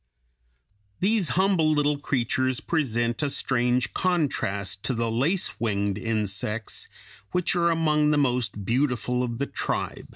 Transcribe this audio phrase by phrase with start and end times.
[0.99, 6.87] These humble little creatures present a strange contrast to the lace winged insects
[7.33, 10.09] which are among the most beautiful of the tribe.